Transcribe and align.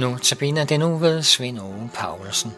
Nu 0.00 0.16
tabiner 0.22 0.64
den 0.64 0.80
nu 0.80 0.96
ved 0.96 1.22
Svend 1.22 1.58
Ove 1.58 1.90
Paulsen. 1.94 2.50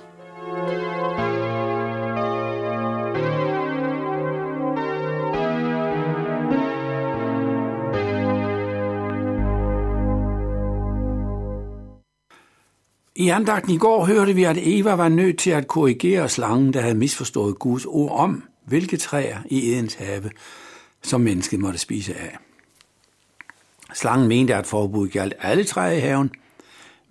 I 13.17 13.29
andagten 13.29 13.75
i 13.75 13.79
går 13.79 14.05
hørte 14.05 14.35
vi, 14.35 14.45
at 14.45 14.57
Eva 14.61 14.95
var 14.95 15.09
nødt 15.09 15.39
til 15.39 15.51
at 15.51 15.69
korrigere 15.69 16.29
slangen, 16.29 16.73
der 16.73 16.81
havde 16.81 16.95
misforstået 16.95 17.59
Guds 17.59 17.85
ord 17.87 18.13
om, 18.13 18.45
hvilke 18.67 18.97
træer 18.97 19.39
i 19.47 19.73
Edens 19.73 19.95
have, 19.95 20.31
som 21.03 21.21
mennesket 21.21 21.61
måtte 21.61 21.79
spise 21.79 22.15
af. 22.15 22.39
Slangen 23.95 24.29
mente, 24.29 24.55
at 24.55 24.67
forbuddet 24.67 25.13
galt 25.13 25.35
alle 25.41 25.65
træer 25.65 25.93
i 25.93 26.01
haven, 26.01 26.31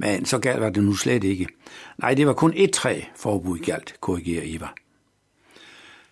men 0.02 0.26
så 0.26 0.40
galt 0.40 0.62
var 0.62 0.70
det 0.70 0.84
nu 0.84 0.94
slet 0.94 1.23
ikke. 1.23 1.48
Nej, 1.98 2.14
det 2.14 2.28
var 2.28 2.34
kun 2.34 2.54
et 2.55 2.72
træ, 2.72 3.02
forbud 3.16 3.59
galt, 3.59 3.96
korrigerer 4.02 4.44
Eva. 4.46 4.68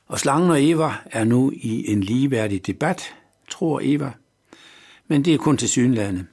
Og 0.07 0.19
slangen 0.19 0.51
og 0.51 0.63
Eva 0.63 0.91
er 1.05 1.23
nu 1.23 1.51
i 1.55 1.91
en 1.91 2.03
ligeværdig 2.03 2.67
debat, 2.67 3.15
tror 3.49 3.79
Eva. 3.83 4.11
Men 5.07 5.25
det 5.25 5.33
er 5.33 5.37
kun 5.37 5.57
til 5.57 5.69
synlande 5.69 6.25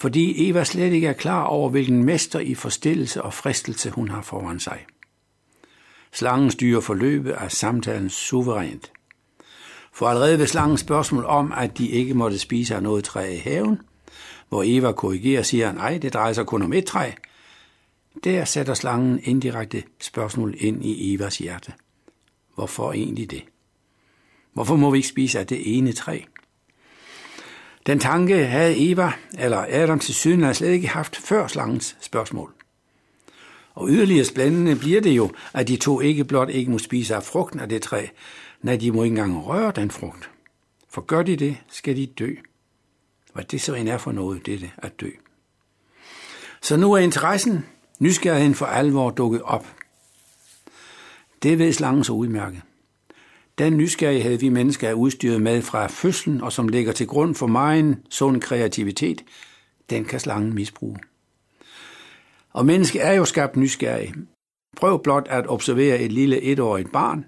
fordi 0.00 0.48
Eva 0.48 0.64
slet 0.64 0.92
ikke 0.92 1.06
er 1.06 1.12
klar 1.12 1.44
over, 1.44 1.70
hvilken 1.70 2.04
mester 2.04 2.38
i 2.40 2.54
forstillelse 2.54 3.22
og 3.22 3.34
fristelse 3.34 3.90
hun 3.90 4.08
har 4.08 4.22
foran 4.22 4.60
sig. 4.60 4.86
Slangen 6.12 6.50
styrer 6.50 6.80
forløbet 6.80 7.32
af 7.32 7.52
samtalen 7.52 8.10
suverænt. 8.10 8.92
For 9.92 10.08
allerede 10.08 10.38
ved 10.38 10.46
slangens 10.46 10.80
spørgsmål 10.80 11.24
om, 11.24 11.52
at 11.56 11.78
de 11.78 11.88
ikke 11.88 12.14
måtte 12.14 12.38
spise 12.38 12.74
af 12.74 12.82
noget 12.82 13.04
træ 13.04 13.34
i 13.34 13.38
haven, 13.38 13.80
hvor 14.48 14.62
Eva 14.66 14.92
korrigerer 14.92 15.38
og 15.38 15.46
siger, 15.46 15.72
nej, 15.72 15.98
det 15.98 16.14
drejer 16.14 16.32
sig 16.32 16.46
kun 16.46 16.62
om 16.62 16.72
et 16.72 16.84
træ, 16.84 17.10
der 18.24 18.44
sætter 18.44 18.74
slangen 18.74 19.20
indirekte 19.22 19.82
spørgsmål 20.00 20.54
ind 20.58 20.84
i 20.84 21.14
Evas 21.14 21.38
hjerte. 21.38 21.72
Hvorfor 22.54 22.92
egentlig 22.92 23.30
det? 23.30 23.44
Hvorfor 24.52 24.76
må 24.76 24.90
vi 24.90 24.98
ikke 24.98 25.08
spise 25.08 25.38
af 25.38 25.46
det 25.46 25.78
ene 25.78 25.92
træ? 25.92 26.20
Den 27.86 27.98
tanke 27.98 28.46
havde 28.46 28.90
Eva 28.90 29.12
eller 29.38 29.66
Adam 29.68 29.98
til 29.98 30.14
syden 30.14 30.54
slet 30.54 30.68
ikke 30.68 30.88
haft 30.88 31.16
før 31.16 31.46
slangens 31.46 31.96
spørgsmål. 32.00 32.52
Og 33.74 33.88
yderligere 33.88 34.24
spændende 34.24 34.76
bliver 34.76 35.00
det 35.00 35.10
jo, 35.10 35.32
at 35.54 35.68
de 35.68 35.76
to 35.76 36.00
ikke 36.00 36.24
blot 36.24 36.50
ikke 36.50 36.70
må 36.70 36.78
spise 36.78 37.16
af 37.16 37.22
frugten 37.22 37.60
af 37.60 37.68
det 37.68 37.82
træ, 37.82 38.06
nej, 38.62 38.76
de 38.76 38.92
må 38.92 39.02
ikke 39.02 39.12
engang 39.12 39.46
røre 39.46 39.72
den 39.76 39.90
frugt. 39.90 40.30
For 40.90 41.00
gør 41.00 41.22
de 41.22 41.36
det, 41.36 41.56
skal 41.68 41.96
de 41.96 42.06
dø. 42.06 42.34
Hvad 43.36 43.44
det 43.44 43.60
så 43.60 43.74
end 43.74 43.88
er 43.88 43.98
for 43.98 44.12
noget, 44.12 44.46
dette 44.46 44.70
at 44.78 45.00
dø. 45.00 45.10
Så 46.62 46.76
nu 46.76 46.92
er 46.92 46.98
interessen, 46.98 47.66
nysgerrigheden 47.98 48.54
for 48.54 48.66
alvor 48.66 49.10
dukket 49.10 49.42
op. 49.42 49.66
Det 51.42 51.58
ved 51.58 51.72
slangen 51.72 52.04
så 52.04 52.12
udmærket. 52.12 52.62
Den 53.58 53.76
nysgerrighed, 53.76 54.38
vi 54.38 54.48
mennesker 54.48 54.88
er 54.88 54.94
udstyret 54.94 55.42
med 55.42 55.62
fra 55.62 55.86
fødslen, 55.86 56.40
og 56.40 56.52
som 56.52 56.68
ligger 56.68 56.92
til 56.92 57.06
grund 57.06 57.34
for 57.34 57.46
meget 57.46 57.98
sund 58.10 58.40
kreativitet, 58.40 59.24
den 59.90 60.04
kan 60.04 60.20
slangen 60.20 60.54
misbruge. 60.54 60.98
Og 62.52 62.66
mennesket 62.66 63.04
er 63.04 63.12
jo 63.12 63.24
skabt 63.24 63.56
nysgerrig. 63.56 64.14
Prøv 64.76 65.02
blot 65.02 65.28
at 65.28 65.46
observere 65.46 65.98
et 65.98 66.12
lille 66.12 66.42
etårigt 66.42 66.92
barn. 66.92 67.24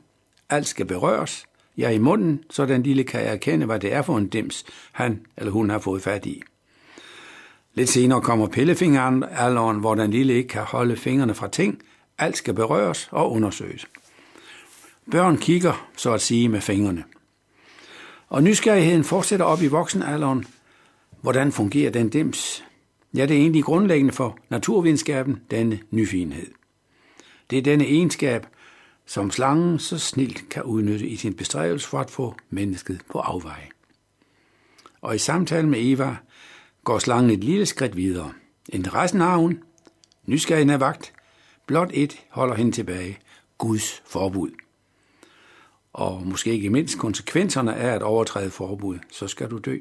Alt 0.51 0.67
skal 0.67 0.87
berøres. 0.87 1.48
Ja, 1.79 1.91
i 1.91 1.99
munden, 1.99 2.45
så 2.51 2.67
den 2.67 2.83
lille 2.83 3.05
kan 3.05 3.21
erkende, 3.21 3.67
hvad 3.67 3.81
det 3.81 3.93
er 3.93 4.03
for 4.03 4.19
en 4.19 4.29
dims, 4.29 4.65
han 4.93 5.27
eller 5.37 5.53
hun 5.53 5.71
har 5.71 5.79
fået 5.79 6.03
fat 6.03 6.27
i. 6.27 6.43
Lidt 7.75 7.89
senere 7.89 8.21
kommer 8.21 8.49
pillefingeren, 8.49 9.25
hvor 9.81 9.95
den 9.95 10.11
lille 10.11 10.35
ikke 10.35 10.49
kan 10.49 10.63
holde 10.63 10.97
fingrene 10.97 11.35
fra 11.35 11.49
ting. 11.49 11.83
Alt 12.19 12.37
skal 12.37 12.55
berøres 12.55 13.09
og 13.11 13.33
undersøges. 13.33 13.87
Børn 15.11 15.39
kigger, 15.39 15.89
så 15.97 16.13
at 16.13 16.21
sige, 16.21 16.49
med 16.49 16.61
fingrene. 16.61 17.05
Og 18.29 18.43
nysgerrigheden 18.43 19.05
fortsætter 19.05 19.47
op 19.47 19.63
i 19.63 19.67
voksenalderen. 19.67 20.47
Hvordan 21.21 21.53
fungerer 21.53 21.91
den 21.91 22.09
dims? 22.09 22.65
Ja, 23.15 23.27
det 23.27 23.37
er 23.37 23.41
egentlig 23.41 23.65
grundlæggende 23.65 24.13
for 24.13 24.39
naturvidenskaben, 24.49 25.41
denne 25.51 25.79
nyfinhed. 25.91 26.47
Det 27.51 27.59
er 27.59 27.63
denne 27.63 27.85
egenskab, 27.85 28.47
som 29.09 29.31
slangen 29.31 29.79
så 29.79 29.99
snilt 29.99 30.49
kan 30.49 30.63
udnytte 30.63 31.07
i 31.07 31.17
sin 31.17 31.35
bestræbelse 31.35 31.89
for 31.89 32.01
at 32.01 32.11
få 32.11 32.35
mennesket 32.51 33.01
på 33.11 33.19
afveje. 33.19 33.69
Og 35.01 35.15
i 35.15 35.19
samtale 35.19 35.69
med 35.69 35.79
Eva 35.83 36.17
går 36.85 36.99
slangen 36.99 37.31
et 37.31 37.45
lille 37.45 37.67
skridt 37.67 37.97
videre. 37.97 38.33
Interessen 38.69 39.21
har 39.21 39.37
hun. 39.37 39.63
Nysgerrigheden 40.27 40.71
er 40.71 40.77
vagt. 40.77 41.13
Blot 41.67 41.91
et 41.95 42.21
holder 42.29 42.55
hende 42.55 42.73
tilbage. 42.73 43.19
Guds 43.59 44.03
forbud 44.07 44.51
og 45.93 46.27
måske 46.27 46.51
ikke 46.51 46.71
mindst 46.71 46.99
konsekvenserne 46.99 47.75
af 47.77 47.95
at 47.95 48.03
overtræde 48.03 48.51
forbud, 48.51 48.99
så 49.11 49.29
skal 49.29 49.51
du 49.51 49.59
dø. 49.59 49.79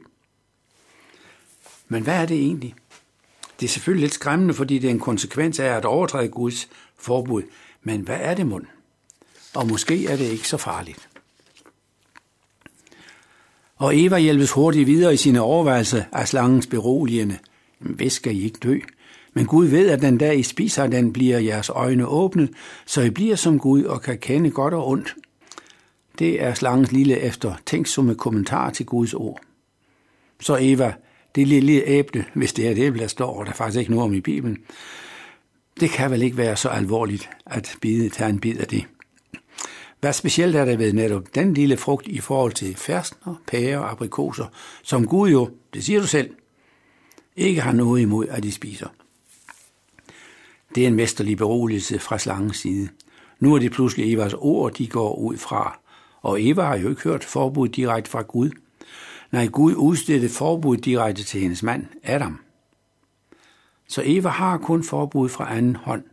Men 1.88 2.04
hvad 2.04 2.22
er 2.22 2.26
det 2.26 2.38
egentlig? 2.38 2.76
Det 3.60 3.66
er 3.66 3.70
selvfølgelig 3.70 4.02
lidt 4.02 4.14
skræmmende, 4.14 4.54
fordi 4.54 4.80
det 4.80 4.88
er 4.88 4.92
en 4.92 5.00
konsekvens 5.00 5.60
af 5.60 5.68
at 5.68 5.86
overtræde 5.86 6.30
Guds 6.30 6.70
forbud. 6.98 7.44
Men 7.82 8.02
hvad 8.02 8.18
er 8.20 8.34
det 8.34 8.48
mund? 8.48 8.66
Og 9.58 9.68
måske 9.68 10.08
er 10.08 10.16
det 10.16 10.26
ikke 10.26 10.48
så 10.48 10.58
farligt. 10.58 11.10
Og 13.76 14.00
Eva 14.00 14.18
hjælpes 14.18 14.52
hurtigt 14.52 14.88
videre 14.88 15.14
i 15.14 15.18
sine 15.18 15.42
overvejelser 15.42 16.04
af 16.12 16.28
slangens 16.28 16.68
beroligende. 16.68 17.38
Hvis 17.80 18.14
skal 18.14 18.36
I 18.36 18.44
ikke 18.44 18.60
dø? 18.64 18.80
Men 19.34 19.46
Gud 19.46 19.66
ved, 19.66 19.90
at 19.90 20.02
den 20.02 20.18
dag 20.18 20.40
I 20.40 20.44
spiser, 20.44 20.88
den 20.88 21.14
bliver 21.14 21.40
jeres 21.40 21.70
øjne 21.70 22.08
åbnet, 22.08 22.50
så 22.86 23.02
I 23.02 23.10
bliver 23.10 23.36
som 23.36 23.60
Gud 23.60 23.84
og 23.84 24.02
kan 24.02 24.18
kende 24.18 24.52
godt 24.52 24.74
og 24.74 24.88
ondt. 24.88 25.16
Det 26.20 26.44
er 26.44 26.54
slangens 26.54 26.92
lille 26.92 27.20
efter 27.20 27.56
tænksomme 27.66 28.16
kommentar 28.16 28.70
til 28.70 28.86
Guds 28.86 29.14
ord. 29.14 29.42
Så 30.40 30.58
Eva, 30.62 30.94
det 31.36 31.48
lille 31.48 31.84
æble, 31.86 32.26
hvis 32.34 32.54
det 32.54 32.68
er 32.68 32.72
et 32.72 32.78
æble, 32.78 33.00
der 33.00 33.08
står, 33.08 33.40
og 33.40 33.46
der 33.46 33.52
er 33.52 33.56
faktisk 33.56 33.80
ikke 33.80 33.92
noget 33.92 34.06
om 34.06 34.14
i 34.14 34.22
Bibelen, 34.22 34.58
det 35.80 35.90
kan 35.90 36.12
vel 36.12 36.22
ikke 36.22 36.38
være 36.38 36.56
så 36.56 36.70
alvorligt 36.70 37.30
at 37.46 37.76
bide, 37.82 38.10
tage 38.10 38.30
en 38.30 38.40
bid 38.40 38.58
af 38.58 38.68
det. 38.68 38.86
Hvad 40.00 40.14
specielt 40.14 40.56
er 40.56 40.66
der 40.66 40.78
ved 40.78 40.94
netop 40.94 41.36
den 41.36 41.54
lille 41.54 41.78
frugt 41.78 42.08
i 42.08 42.20
forhold 42.20 42.52
til 42.52 42.76
ferskner, 42.76 43.36
pærer 43.48 43.80
og 43.80 43.92
aprikoser, 43.92 44.46
som 44.84 45.08
Gud 45.08 45.30
jo, 45.30 45.50
det 45.74 45.84
siger 45.84 46.02
du 46.02 46.08
selv, 46.08 46.36
ikke 47.36 47.62
har 47.62 47.72
noget 47.72 48.02
imod, 48.02 48.28
at 48.28 48.44
de 48.44 48.52
spiser. 48.52 48.88
Det 50.76 50.84
er 50.84 50.88
en 50.88 50.96
mesterlig 50.96 51.38
beroligelse 51.38 52.00
fra 52.00 52.18
slangens 52.18 52.58
side. 52.58 52.90
Nu 53.40 53.56
er 53.56 53.60
det 53.60 53.72
pludselig 53.72 54.14
Evas 54.14 54.34
ord, 54.34 54.74
de 54.74 54.88
går 54.88 55.16
ud 55.16 55.38
fra, 55.38 55.80
og 56.22 56.44
Eva 56.44 56.62
har 56.62 56.78
jo 56.78 56.90
ikke 56.90 57.02
hørt 57.02 57.24
forbud 57.24 57.68
direkte 57.68 58.12
fra 58.12 58.22
Gud. 58.22 58.50
Nej, 59.32 59.48
Gud 59.48 59.76
udstedte 59.76 60.30
forbud 60.30 60.78
direkte 60.78 61.24
til 61.24 61.42
hendes 61.42 61.64
mand, 61.64 61.86
Adam. 62.04 62.40
Så 63.88 64.02
Eva 64.06 64.30
har 64.30 64.58
kun 64.58 64.84
forbud 64.84 65.30
fra 65.30 65.56
anden 65.56 65.76
hånd. 65.76 66.04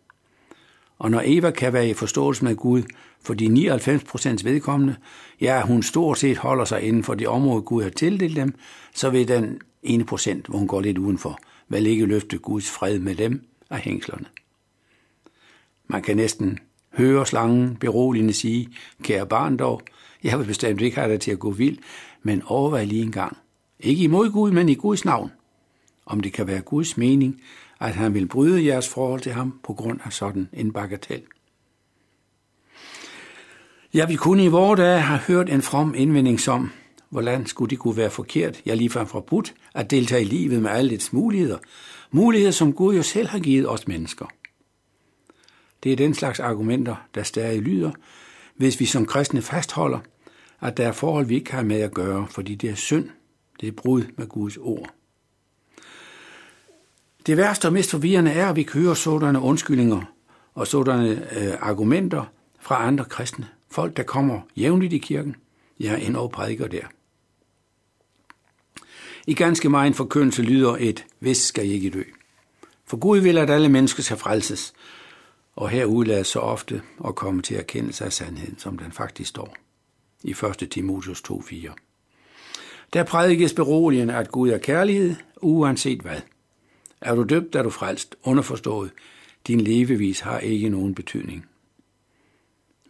Og 1.05 1.11
når 1.11 1.23
Eva 1.25 1.51
kan 1.51 1.73
være 1.73 1.89
i 1.89 1.95
forståelse 1.95 2.45
med 2.45 2.57
Gud 2.57 2.83
for 3.23 3.35
de 3.35 3.49
99 3.49 4.05
procents 4.05 4.45
vedkommende, 4.45 4.97
ja, 5.41 5.63
hun 5.63 5.83
stort 5.83 6.19
set 6.19 6.39
holder 6.39 6.65
sig 6.65 6.83
inden 6.83 7.05
for 7.05 7.15
det 7.15 7.29
område, 7.29 7.63
Gud 7.63 7.83
har 7.83 7.91
tildelt 7.91 8.37
dem, 8.37 8.55
så 8.95 9.11
vil 9.11 9.29
den 9.29 9.61
ene 9.83 10.05
procent, 10.05 10.47
hvor 10.47 10.59
hun 10.59 10.69
går 10.69 10.81
lidt 10.81 10.99
udenfor, 10.99 11.39
vel 11.69 11.87
ikke 11.87 12.07
løfte 12.07 12.39
Guds 12.39 12.71
fred 12.71 12.99
med 12.99 13.15
dem 13.15 13.43
af 13.71 13.79
hængslerne. 13.79 14.27
Man 15.87 16.03
kan 16.03 16.17
næsten 16.17 16.59
høre 16.97 17.27
slangen 17.27 17.77
beroligende 17.77 18.33
sige, 18.33 18.69
kære 19.03 19.27
barn 19.27 19.57
dog, 19.57 19.83
jeg 20.23 20.39
vil 20.39 20.47
bestemt 20.47 20.81
ikke 20.81 20.97
have 20.97 21.13
dig 21.13 21.21
til 21.21 21.31
at 21.31 21.39
gå 21.39 21.51
vild, 21.51 21.79
men 22.23 22.43
overvej 22.47 22.85
lige 22.85 23.03
en 23.03 23.13
gang. 23.13 23.37
Ikke 23.81 24.05
imod 24.05 24.31
Gud, 24.31 24.51
men 24.51 24.69
i 24.69 24.75
Guds 24.75 25.05
navn. 25.05 25.31
Om 26.07 26.21
det 26.21 26.33
kan 26.33 26.47
være 26.47 26.61
Guds 26.61 26.97
mening, 26.97 27.41
at 27.81 27.95
han 27.95 28.15
vil 28.15 28.27
bryde 28.29 28.67
jeres 28.67 28.89
forhold 28.89 29.21
til 29.21 29.33
ham 29.33 29.61
på 29.65 29.73
grund 29.73 30.01
af 30.05 30.13
sådan 30.13 30.49
en 30.53 30.73
bagatel. 30.73 31.23
Jeg 33.95 34.09
vil 34.09 34.19
kun 34.19 34.41
i 34.41 34.49
vore 34.49 34.77
dage 34.77 35.01
have 35.01 35.21
hørt 35.21 35.51
en 35.51 35.63
from 35.63 35.95
indvending 35.97 36.41
som, 36.41 36.71
hvordan 37.09 37.47
skulle 37.47 37.71
det 37.71 37.79
kunne 37.79 37.97
være 37.97 38.11
forkert, 38.11 38.63
ja 38.67 38.75
ligefrem 38.75 39.07
forbudt, 39.07 39.55
at 39.75 39.91
deltage 39.91 40.23
i 40.23 40.25
livet 40.25 40.63
med 40.63 40.71
alle 40.71 40.91
dets 40.91 41.13
muligheder. 41.13 41.59
Muligheder, 42.11 42.53
som 42.53 42.73
Gud 42.73 42.95
jo 42.97 43.03
selv 43.03 43.29
har 43.29 43.39
givet 43.39 43.69
os 43.69 43.89
mennesker. 43.89 44.27
Det 45.83 45.93
er 45.93 45.97
den 45.97 46.15
slags 46.15 46.41
argumenter, 46.41 46.97
der 47.15 47.23
stadig 47.23 47.61
lyder, 47.61 47.91
hvis 48.57 48.81
vi 48.81 48.85
som 48.85 49.07
kristne 49.07 49.43
fastholder, 49.43 49.99
at 50.61 50.77
der 50.77 50.89
er 50.89 50.93
forhold, 50.93 51.27
vi 51.27 51.35
ikke 51.35 51.53
har 51.53 51.63
med 51.63 51.81
at 51.81 51.95
gøre, 51.95 52.27
fordi 52.31 52.55
det 52.55 52.71
er 52.71 52.75
synd, 52.75 53.09
det 53.61 53.69
er 53.69 53.73
brud 53.73 54.03
med 54.17 54.27
Guds 54.27 54.57
ord. 54.57 54.95
Det 57.27 57.37
værste 57.37 57.67
og 57.67 57.73
mest 57.73 57.91
forvirrende 57.91 58.31
er, 58.31 58.49
at 58.49 58.57
vi 58.57 58.63
kører 58.63 58.95
sådanne 58.95 59.41
undskyldninger 59.41 60.03
og 60.55 60.67
sådanne 60.67 61.39
øh, 61.39 61.55
argumenter 61.61 62.25
fra 62.61 62.87
andre 62.87 63.05
kristne. 63.05 63.49
Folk, 63.71 63.97
der 63.97 64.03
kommer 64.03 64.41
jævnligt 64.57 64.93
i 64.93 64.99
kirken, 64.99 65.37
ja, 65.81 65.97
endnu 65.97 66.29
prædiker 66.29 66.67
der. 66.67 66.83
I 69.27 69.35
ganske 69.35 69.69
meget 69.69 69.97
forkyndelse 69.97 70.43
lyder 70.43 70.77
et, 70.81 71.05
hvis 71.19 71.37
skal 71.37 71.67
I 71.67 71.73
ikke 71.73 71.91
dø. 71.91 72.03
For 72.87 72.97
Gud 72.97 73.19
vil, 73.19 73.39
at 73.39 73.51
alle 73.51 73.69
mennesker 73.69 74.03
skal 74.03 74.17
frelses, 74.17 74.73
og 75.57 75.69
her 75.69 75.85
udlades 75.85 76.27
så 76.27 76.39
ofte 76.39 76.83
at 77.07 77.15
komme 77.15 77.43
til 77.43 77.57
erkendelse 77.57 78.05
af 78.05 78.13
sandheden, 78.13 78.59
som 78.59 78.79
den 78.79 78.93
faktisk 78.93 79.31
står 79.31 79.57
i 80.23 80.31
1. 80.63 80.71
Timotheus 80.71 81.23
2.4. 81.31 81.75
Der 82.93 83.03
prædikes 83.03 83.53
beroligende, 83.53 84.15
at 84.15 84.31
Gud 84.31 84.51
er 84.51 84.59
kærlighed, 84.59 85.15
uanset 85.43 86.01
hvad. 86.01 86.21
Er 87.05 87.15
du 87.15 87.23
døbt, 87.23 87.55
er 87.55 87.63
du 87.63 87.71
frelst, 87.71 88.17
underforstået. 88.23 88.91
Din 89.47 89.61
levevis 89.61 90.21
har 90.21 90.39
ikke 90.39 90.69
nogen 90.69 90.95
betydning. 90.95 91.47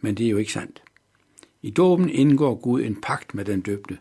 Men 0.01 0.15
det 0.15 0.25
er 0.25 0.29
jo 0.29 0.37
ikke 0.37 0.51
sandt. 0.51 0.81
I 1.61 1.69
dåben 1.69 2.09
indgår 2.09 2.55
Gud 2.55 2.81
en 2.81 3.01
pagt 3.01 3.35
med 3.35 3.45
den 3.45 3.61
døbte, 3.61 3.97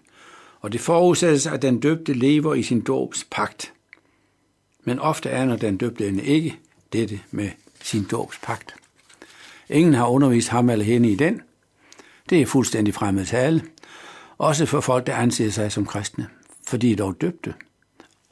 og 0.61 0.73
det 0.73 0.81
forudsættes, 0.81 1.47
at 1.47 1.63
den 1.63 1.81
døbte 1.81 2.13
lever 2.13 2.55
i 2.55 2.63
sin 2.63 2.81
dåbs 2.81 3.27
pagt. 3.31 3.73
Men 4.85 4.99
ofte 4.99 5.31
aner 5.31 5.57
den 5.57 5.77
døbte 5.77 6.09
end 6.09 6.21
ikke 6.21 6.59
dette 6.93 7.21
med 7.31 7.51
sin 7.83 8.05
dåbs 8.05 8.39
pagt. 8.43 8.75
Ingen 9.71 9.95
har 9.95 10.09
undervist 10.09 10.49
ham 10.49 10.71
eller 10.71 10.85
hende 10.85 11.11
i 11.11 11.15
den. 11.15 11.41
Det 12.31 12.43
er 12.43 12.47
fuldstændig 12.47 12.95
fremmed 12.95 13.27
tale, 13.27 13.63
også 14.39 14.67
for 14.67 14.81
folk, 14.81 15.07
der 15.07 15.15
anser 15.15 15.51
sig 15.51 15.73
som 15.73 15.87
kristne, 15.87 16.29
for 16.67 16.77
de 16.77 16.93
er 16.93 16.97
dog 16.97 17.21
døbte, 17.21 17.55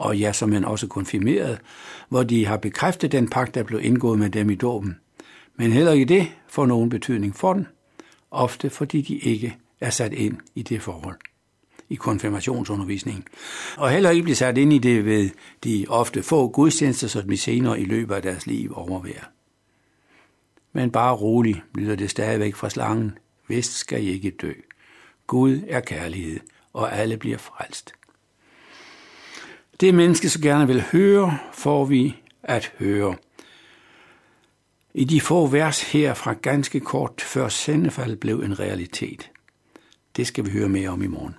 og 0.02 0.18
ja, 0.18 0.32
som 0.32 0.52
han 0.52 0.64
også 0.64 0.86
konfirmeret, 0.86 1.58
hvor 2.08 2.22
de 2.22 2.46
har 2.46 2.56
bekræftet 2.56 3.12
den 3.12 3.28
pagt, 3.28 3.54
der 3.54 3.62
blev 3.62 3.80
indgået 3.82 4.18
med 4.18 4.30
dem 4.30 4.50
i 4.50 4.54
dåben. 4.54 4.96
Men 5.56 5.72
heller 5.72 5.92
ikke 5.92 6.04
det 6.04 6.28
får 6.48 6.66
nogen 6.66 6.90
betydning 6.90 7.36
for 7.36 7.52
den, 7.52 7.66
ofte 8.30 8.70
fordi 8.70 9.00
de 9.00 9.16
ikke 9.16 9.56
er 9.80 9.90
sat 9.90 10.12
ind 10.12 10.36
i 10.54 10.62
det 10.62 10.82
forhold 10.82 11.16
i 11.88 11.94
konfirmationsundervisningen. 11.94 13.24
Og 13.76 13.90
heller 13.90 14.10
ikke 14.10 14.22
blive 14.22 14.36
sat 14.36 14.58
ind 14.58 14.72
i 14.72 14.78
det 14.78 15.04
ved 15.04 15.30
de 15.64 15.86
ofte 15.88 16.22
få 16.22 16.48
gudstjenester, 16.48 17.08
som 17.08 17.28
de 17.28 17.36
senere 17.36 17.80
i 17.80 17.84
løbet 17.84 18.14
af 18.14 18.22
deres 18.22 18.46
liv 18.46 18.72
overværer. 18.76 19.24
Men 20.72 20.90
bare 20.90 21.14
rolig 21.14 21.62
lyder 21.74 21.96
det 21.96 22.10
stadigvæk 22.10 22.54
fra 22.54 22.70
slangen. 22.70 23.18
Vist 23.48 23.72
skal 23.72 24.04
I 24.04 24.06
ikke 24.06 24.30
dø. 24.30 24.52
Gud 25.26 25.60
er 25.68 25.80
kærlighed, 25.80 26.40
og 26.72 26.98
alle 26.98 27.16
bliver 27.16 27.38
frelst. 27.38 27.94
Det 29.82 29.94
menneske 29.94 30.28
så 30.28 30.40
gerne 30.40 30.66
vil 30.66 30.82
høre, 30.92 31.38
får 31.52 31.84
vi 31.84 32.16
at 32.42 32.72
høre. 32.78 33.16
I 34.94 35.04
de 35.04 35.20
få 35.20 35.46
vers 35.46 35.92
her 35.92 36.14
fra 36.14 36.32
ganske 36.32 36.80
kort 36.80 37.20
før 37.20 37.48
sendefald 37.48 38.16
blev 38.16 38.40
en 38.40 38.60
realitet. 38.60 39.30
Det 40.16 40.26
skal 40.26 40.44
vi 40.44 40.50
høre 40.50 40.68
mere 40.68 40.88
om 40.88 41.02
i 41.02 41.06
morgen. 41.06 41.34